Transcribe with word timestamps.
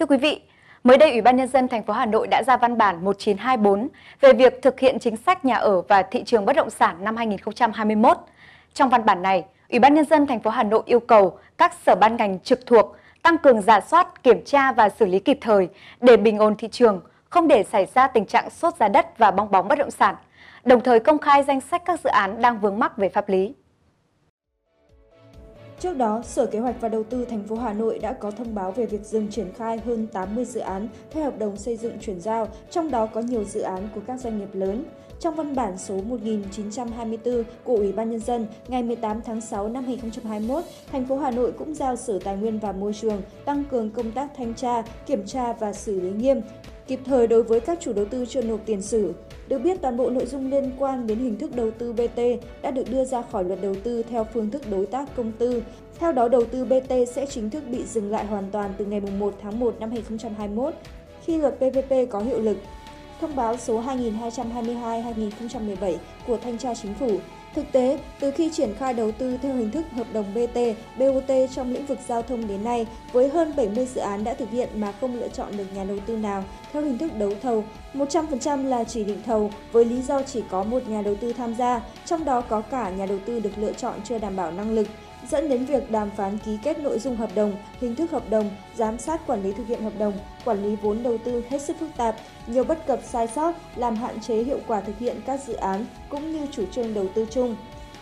Thưa 0.00 0.06
quý 0.06 0.16
vị, 0.16 0.40
mới 0.84 0.98
đây 0.98 1.10
Ủy 1.10 1.20
ban 1.20 1.36
nhân 1.36 1.48
dân 1.48 1.68
thành 1.68 1.82
phố 1.82 1.92
Hà 1.92 2.06
Nội 2.06 2.26
đã 2.26 2.42
ra 2.46 2.56
văn 2.56 2.78
bản 2.78 3.04
1924 3.04 3.88
về 4.20 4.32
việc 4.32 4.62
thực 4.62 4.80
hiện 4.80 4.98
chính 4.98 5.16
sách 5.16 5.44
nhà 5.44 5.54
ở 5.54 5.80
và 5.80 6.02
thị 6.02 6.22
trường 6.26 6.44
bất 6.44 6.56
động 6.56 6.70
sản 6.70 7.04
năm 7.04 7.16
2021. 7.16 8.16
Trong 8.74 8.88
văn 8.88 9.04
bản 9.04 9.22
này, 9.22 9.44
Ủy 9.68 9.78
ban 9.78 9.94
nhân 9.94 10.04
dân 10.04 10.26
thành 10.26 10.40
phố 10.40 10.50
Hà 10.50 10.62
Nội 10.62 10.82
yêu 10.86 11.00
cầu 11.00 11.38
các 11.58 11.74
sở 11.86 11.94
ban 11.94 12.16
ngành 12.16 12.40
trực 12.40 12.66
thuộc 12.66 12.96
tăng 13.22 13.38
cường 13.38 13.62
giả 13.62 13.80
soát, 13.80 14.22
kiểm 14.22 14.44
tra 14.44 14.72
và 14.72 14.88
xử 14.88 15.06
lý 15.06 15.18
kịp 15.18 15.38
thời 15.40 15.68
để 16.00 16.16
bình 16.16 16.38
ổn 16.38 16.54
thị 16.56 16.68
trường, 16.68 17.00
không 17.30 17.48
để 17.48 17.62
xảy 17.62 17.86
ra 17.94 18.06
tình 18.06 18.26
trạng 18.26 18.50
sốt 18.50 18.74
giá 18.76 18.88
đất 18.88 19.18
và 19.18 19.30
bong 19.30 19.50
bóng 19.50 19.68
bất 19.68 19.78
động 19.78 19.90
sản, 19.90 20.14
đồng 20.64 20.80
thời 20.80 21.00
công 21.00 21.18
khai 21.18 21.42
danh 21.42 21.60
sách 21.60 21.82
các 21.84 22.00
dự 22.04 22.10
án 22.10 22.42
đang 22.42 22.60
vướng 22.60 22.78
mắc 22.78 22.96
về 22.96 23.08
pháp 23.08 23.28
lý. 23.28 23.54
Trước 25.80 25.96
đó, 25.96 26.22
Sở 26.24 26.46
Kế 26.46 26.58
hoạch 26.58 26.80
và 26.80 26.88
Đầu 26.88 27.04
tư 27.04 27.24
thành 27.24 27.42
phố 27.42 27.56
Hà 27.56 27.72
Nội 27.72 27.98
đã 27.98 28.12
có 28.12 28.30
thông 28.30 28.54
báo 28.54 28.72
về 28.72 28.86
việc 28.86 29.04
dừng 29.04 29.28
triển 29.28 29.52
khai 29.52 29.78
hơn 29.78 30.06
80 30.06 30.44
dự 30.44 30.60
án 30.60 30.88
theo 31.10 31.24
hợp 31.24 31.38
đồng 31.38 31.56
xây 31.56 31.76
dựng 31.76 31.98
chuyển 32.00 32.20
giao, 32.20 32.48
trong 32.70 32.90
đó 32.90 33.06
có 33.06 33.20
nhiều 33.20 33.44
dự 33.44 33.60
án 33.60 33.88
của 33.94 34.00
các 34.06 34.20
doanh 34.20 34.38
nghiệp 34.38 34.48
lớn. 34.52 34.84
Trong 35.20 35.34
văn 35.34 35.54
bản 35.54 35.78
số 35.78 36.00
1924 36.02 37.44
của 37.64 37.74
Ủy 37.74 37.92
ban 37.92 38.10
Nhân 38.10 38.20
dân 38.20 38.46
ngày 38.68 38.82
18 38.82 39.22
tháng 39.22 39.40
6 39.40 39.68
năm 39.68 39.84
2021, 39.84 40.64
thành 40.92 41.06
phố 41.06 41.18
Hà 41.18 41.30
Nội 41.30 41.52
cũng 41.52 41.74
giao 41.74 41.96
Sở 41.96 42.18
Tài 42.18 42.36
nguyên 42.36 42.58
và 42.58 42.72
Môi 42.72 42.94
trường 42.94 43.22
tăng 43.44 43.64
cường 43.70 43.90
công 43.90 44.12
tác 44.12 44.30
thanh 44.36 44.54
tra, 44.54 44.82
kiểm 45.06 45.26
tra 45.26 45.52
và 45.52 45.72
xử 45.72 46.00
lý 46.00 46.10
nghiêm, 46.10 46.40
kịp 46.90 47.00
thời 47.04 47.26
đối 47.26 47.42
với 47.42 47.60
các 47.60 47.78
chủ 47.80 47.92
đầu 47.92 48.04
tư 48.04 48.26
chưa 48.28 48.42
nộp 48.42 48.60
tiền 48.66 48.82
sử. 48.82 49.14
Được 49.48 49.58
biết, 49.58 49.80
toàn 49.80 49.96
bộ 49.96 50.10
nội 50.10 50.26
dung 50.26 50.50
liên 50.50 50.70
quan 50.78 51.06
đến 51.06 51.18
hình 51.18 51.38
thức 51.38 51.56
đầu 51.56 51.70
tư 51.70 51.92
BT 51.92 52.20
đã 52.62 52.70
được 52.70 52.90
đưa 52.90 53.04
ra 53.04 53.22
khỏi 53.22 53.44
luật 53.44 53.62
đầu 53.62 53.74
tư 53.84 54.02
theo 54.02 54.26
phương 54.34 54.50
thức 54.50 54.62
đối 54.70 54.86
tác 54.86 55.16
công 55.16 55.32
tư. 55.32 55.62
Theo 55.98 56.12
đó, 56.12 56.28
đầu 56.28 56.44
tư 56.44 56.64
BT 56.64 56.92
sẽ 57.14 57.26
chính 57.26 57.50
thức 57.50 57.64
bị 57.70 57.84
dừng 57.84 58.10
lại 58.10 58.26
hoàn 58.26 58.44
toàn 58.52 58.70
từ 58.78 58.84
ngày 58.84 59.00
1 59.00 59.34
tháng 59.42 59.60
1 59.60 59.76
năm 59.80 59.90
2021 59.90 60.74
khi 61.24 61.38
luật 61.38 61.56
PPP 61.56 61.92
có 62.10 62.20
hiệu 62.20 62.40
lực. 62.40 62.56
Thông 63.20 63.36
báo 63.36 63.56
số 63.56 63.82
2222-2017 63.82 65.94
của 66.26 66.36
Thanh 66.36 66.58
tra 66.58 66.74
Chính 66.74 66.94
phủ 66.94 67.18
Thực 67.54 67.72
tế, 67.72 67.98
từ 68.20 68.30
khi 68.30 68.50
triển 68.52 68.74
khai 68.74 68.94
đầu 68.94 69.12
tư 69.12 69.38
theo 69.42 69.54
hình 69.54 69.70
thức 69.70 69.86
hợp 69.92 70.06
đồng 70.12 70.34
BT, 70.34 70.58
BOT 70.98 71.30
trong 71.54 71.72
lĩnh 71.72 71.86
vực 71.86 71.98
giao 72.08 72.22
thông 72.22 72.48
đến 72.48 72.64
nay, 72.64 72.86
với 73.12 73.28
hơn 73.28 73.52
70 73.56 73.86
dự 73.86 74.00
án 74.00 74.24
đã 74.24 74.34
thực 74.34 74.50
hiện 74.50 74.68
mà 74.74 74.92
không 74.92 75.20
lựa 75.20 75.28
chọn 75.28 75.56
được 75.56 75.64
nhà 75.74 75.84
đầu 75.84 75.98
tư 76.06 76.16
nào 76.16 76.44
theo 76.72 76.82
hình 76.82 76.98
thức 76.98 77.16
đấu 77.18 77.32
thầu, 77.42 77.64
100% 77.94 78.64
là 78.64 78.84
chỉ 78.84 79.04
định 79.04 79.22
thầu 79.26 79.50
với 79.72 79.84
lý 79.84 80.02
do 80.02 80.22
chỉ 80.22 80.42
có 80.50 80.62
một 80.62 80.88
nhà 80.88 81.02
đầu 81.02 81.14
tư 81.14 81.32
tham 81.32 81.54
gia, 81.54 81.80
trong 82.06 82.24
đó 82.24 82.40
có 82.40 82.60
cả 82.60 82.90
nhà 82.90 83.06
đầu 83.06 83.18
tư 83.26 83.40
được 83.40 83.58
lựa 83.58 83.72
chọn 83.72 83.94
chưa 84.04 84.18
đảm 84.18 84.36
bảo 84.36 84.52
năng 84.52 84.70
lực, 84.70 84.86
dẫn 85.30 85.48
đến 85.48 85.64
việc 85.64 85.90
đàm 85.90 86.10
phán 86.16 86.38
ký 86.38 86.58
kết 86.62 86.78
nội 86.78 86.98
dung 86.98 87.16
hợp 87.16 87.30
đồng, 87.34 87.52
hình 87.80 87.96
thức 87.96 88.10
hợp 88.10 88.30
đồng, 88.30 88.50
giám 88.76 88.98
sát 88.98 89.26
quản 89.26 89.42
lý 89.42 89.52
thực 89.52 89.66
hiện 89.66 89.82
hợp 89.82 89.92
đồng, 89.98 90.12
quản 90.44 90.62
lý 90.62 90.76
vốn 90.76 91.02
đầu 91.02 91.18
tư 91.18 91.42
hết 91.50 91.62
sức 91.62 91.76
phức 91.80 91.90
tạp, 91.96 92.16
nhiều 92.46 92.64
bất 92.64 92.86
cập 92.86 93.00
sai 93.04 93.26
sót 93.26 93.54
làm 93.76 93.96
hạn 93.96 94.20
chế 94.20 94.42
hiệu 94.42 94.58
quả 94.66 94.80
thực 94.80 94.98
hiện 94.98 95.20
các 95.26 95.40
dự 95.46 95.54
án 95.54 95.86
cũng 96.08 96.32
như 96.32 96.46
chủ 96.52 96.64
trương 96.72 96.94
đầu 96.94 97.06
tư 97.14 97.26
chung. 97.40 97.56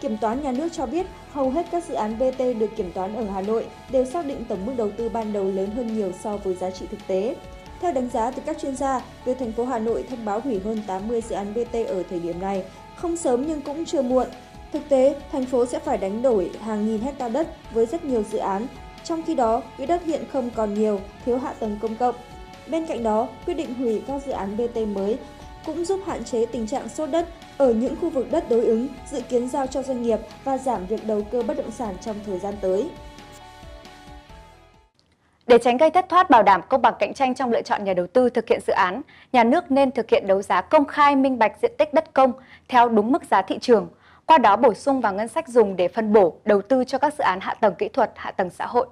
Kiểm 0.00 0.16
toán 0.16 0.42
nhà 0.42 0.52
nước 0.52 0.68
cho 0.72 0.86
biết 0.86 1.06
hầu 1.32 1.50
hết 1.50 1.66
các 1.70 1.84
dự 1.84 1.94
án 1.94 2.18
BT 2.18 2.38
được 2.38 2.76
kiểm 2.76 2.92
toán 2.92 3.16
ở 3.16 3.24
Hà 3.24 3.42
Nội 3.42 3.66
đều 3.90 4.04
xác 4.04 4.26
định 4.26 4.44
tổng 4.48 4.66
mức 4.66 4.72
đầu 4.76 4.90
tư 4.90 5.08
ban 5.08 5.32
đầu 5.32 5.44
lớn 5.44 5.70
hơn 5.70 5.96
nhiều 5.96 6.12
so 6.22 6.36
với 6.36 6.54
giá 6.54 6.70
trị 6.70 6.86
thực 6.90 7.06
tế. 7.06 7.36
Theo 7.80 7.92
đánh 7.92 8.08
giá 8.12 8.30
từ 8.30 8.42
các 8.46 8.58
chuyên 8.60 8.76
gia, 8.76 9.00
việc 9.24 9.38
thành 9.38 9.52
phố 9.52 9.64
Hà 9.64 9.78
Nội 9.78 10.04
thông 10.10 10.24
báo 10.24 10.40
hủy 10.40 10.60
hơn 10.64 10.82
80 10.86 11.22
dự 11.28 11.34
án 11.34 11.54
BT 11.54 11.74
ở 11.86 12.02
thời 12.10 12.20
điểm 12.20 12.40
này 12.40 12.64
không 12.96 13.16
sớm 13.16 13.44
nhưng 13.46 13.60
cũng 13.60 13.84
chưa 13.84 14.02
muộn 14.02 14.26
Thực 14.72 14.88
tế, 14.88 15.16
thành 15.32 15.46
phố 15.46 15.66
sẽ 15.66 15.78
phải 15.78 15.98
đánh 15.98 16.22
đổi 16.22 16.50
hàng 16.60 16.86
nghìn 16.86 17.00
hecta 17.00 17.28
đất 17.28 17.48
với 17.72 17.86
rất 17.86 18.04
nhiều 18.04 18.22
dự 18.30 18.38
án, 18.38 18.66
trong 19.04 19.22
khi 19.22 19.34
đó 19.34 19.62
quỹ 19.76 19.86
đất 19.86 20.04
hiện 20.04 20.24
không 20.32 20.50
còn 20.50 20.74
nhiều, 20.74 21.00
thiếu 21.24 21.38
hạ 21.38 21.54
tầng 21.58 21.78
công 21.80 21.96
cộng. 21.96 22.14
Bên 22.68 22.86
cạnh 22.86 23.02
đó, 23.02 23.28
quyết 23.46 23.54
định 23.54 23.74
hủy 23.74 24.02
các 24.06 24.22
dự 24.26 24.32
án 24.32 24.56
BT 24.56 24.78
mới 24.94 25.18
cũng 25.66 25.84
giúp 25.84 26.00
hạn 26.06 26.24
chế 26.24 26.46
tình 26.46 26.66
trạng 26.66 26.88
sốt 26.88 27.10
đất 27.10 27.28
ở 27.58 27.72
những 27.72 27.96
khu 28.00 28.10
vực 28.10 28.26
đất 28.30 28.44
đối 28.50 28.64
ứng, 28.64 28.88
dự 29.10 29.20
kiến 29.20 29.48
giao 29.48 29.66
cho 29.66 29.82
doanh 29.82 30.02
nghiệp 30.02 30.18
và 30.44 30.58
giảm 30.58 30.86
việc 30.86 31.06
đầu 31.06 31.22
cơ 31.30 31.42
bất 31.42 31.56
động 31.56 31.70
sản 31.70 31.94
trong 32.00 32.16
thời 32.26 32.38
gian 32.38 32.54
tới. 32.60 32.90
Để 35.46 35.58
tránh 35.58 35.76
gây 35.76 35.90
thất 35.90 36.08
thoát 36.08 36.30
bảo 36.30 36.42
đảm 36.42 36.60
công 36.68 36.82
bằng 36.82 36.94
cạnh 36.98 37.14
tranh 37.14 37.34
trong 37.34 37.52
lựa 37.52 37.62
chọn 37.62 37.84
nhà 37.84 37.94
đầu 37.94 38.06
tư 38.06 38.30
thực 38.30 38.48
hiện 38.48 38.60
dự 38.66 38.72
án, 38.72 39.02
nhà 39.32 39.44
nước 39.44 39.70
nên 39.70 39.90
thực 39.90 40.10
hiện 40.10 40.26
đấu 40.26 40.42
giá 40.42 40.60
công 40.60 40.84
khai 40.84 41.16
minh 41.16 41.38
bạch 41.38 41.52
diện 41.62 41.72
tích 41.78 41.94
đất 41.94 42.12
công 42.12 42.32
theo 42.68 42.88
đúng 42.88 43.12
mức 43.12 43.22
giá 43.30 43.42
thị 43.42 43.58
trường, 43.60 43.88
qua 44.26 44.38
đó 44.38 44.56
bổ 44.56 44.74
sung 44.74 45.00
vào 45.00 45.14
ngân 45.14 45.28
sách 45.28 45.48
dùng 45.48 45.76
để 45.76 45.88
phân 45.88 46.12
bổ, 46.12 46.36
đầu 46.44 46.62
tư 46.62 46.84
cho 46.84 46.98
các 46.98 47.14
dự 47.14 47.24
án 47.24 47.40
hạ 47.40 47.54
tầng 47.54 47.74
kỹ 47.74 47.88
thuật, 47.88 48.12
hạ 48.14 48.30
tầng 48.30 48.50
xã 48.50 48.66
hội. 48.66 48.86